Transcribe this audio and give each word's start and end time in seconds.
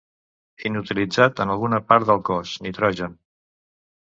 Inutilitzat 0.69 1.41
en 1.45 1.53
alguna 1.55 1.81
part 1.91 2.09
del 2.11 2.25
cos. 2.31 2.57
Nitrogen. 2.69 3.15